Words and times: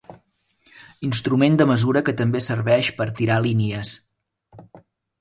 Instrument 1.07 1.59
de 1.61 1.69
mesura 1.73 2.03
que 2.09 2.15
també 2.23 2.43
serveix 2.49 2.93
per 3.03 3.09
tirar 3.23 3.41
línies. 3.49 3.97